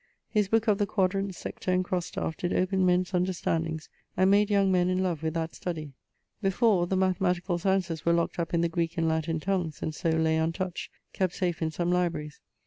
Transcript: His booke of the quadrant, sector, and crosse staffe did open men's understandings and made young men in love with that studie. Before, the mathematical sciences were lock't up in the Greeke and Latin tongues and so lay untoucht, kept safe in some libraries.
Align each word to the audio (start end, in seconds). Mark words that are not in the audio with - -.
His 0.31 0.47
booke 0.47 0.67
of 0.67 0.79
the 0.79 0.87
quadrant, 0.87 1.35
sector, 1.35 1.71
and 1.71 1.85
crosse 1.85 2.07
staffe 2.07 2.35
did 2.35 2.53
open 2.55 2.87
men's 2.87 3.13
understandings 3.13 3.87
and 4.17 4.31
made 4.31 4.49
young 4.49 4.71
men 4.71 4.89
in 4.89 5.03
love 5.03 5.21
with 5.21 5.35
that 5.35 5.53
studie. 5.53 5.93
Before, 6.41 6.87
the 6.87 6.97
mathematical 6.97 7.59
sciences 7.59 8.03
were 8.03 8.11
lock't 8.11 8.39
up 8.39 8.51
in 8.51 8.61
the 8.61 8.67
Greeke 8.67 8.97
and 8.97 9.07
Latin 9.07 9.39
tongues 9.39 9.83
and 9.83 9.93
so 9.93 10.09
lay 10.09 10.37
untoucht, 10.39 10.89
kept 11.13 11.35
safe 11.35 11.61
in 11.61 11.69
some 11.69 11.91
libraries. 11.91 12.39